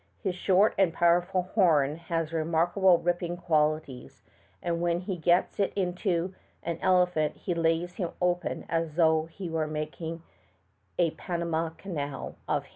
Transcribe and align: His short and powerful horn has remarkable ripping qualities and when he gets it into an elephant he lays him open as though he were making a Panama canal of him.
His 0.23 0.33
short 0.33 0.73
and 0.79 0.91
powerful 0.91 1.43
horn 1.53 1.95
has 1.97 2.33
remarkable 2.33 2.97
ripping 2.97 3.37
qualities 3.37 4.23
and 4.59 4.81
when 4.81 5.01
he 5.01 5.15
gets 5.15 5.59
it 5.59 5.71
into 5.75 6.33
an 6.63 6.79
elephant 6.81 7.35
he 7.37 7.53
lays 7.53 7.93
him 7.97 8.09
open 8.19 8.65
as 8.67 8.95
though 8.95 9.27
he 9.27 9.47
were 9.47 9.67
making 9.67 10.23
a 10.97 11.11
Panama 11.11 11.69
canal 11.77 12.35
of 12.47 12.63
him. 12.63 12.69